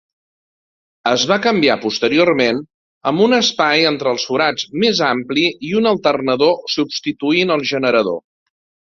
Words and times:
Es 1.09 1.23
va 1.31 1.35
canviar 1.41 1.73
posteriorment, 1.81 2.61
amb 3.11 3.23
un 3.25 3.35
espai 3.37 3.83
entre 3.89 4.13
els 4.17 4.25
forats 4.29 4.65
més 4.83 5.01
ampli 5.09 5.43
i 5.67 5.73
un 5.81 5.89
alternador 5.91 6.57
substituint 6.77 7.55
el 7.57 7.67
generador. 7.73 8.19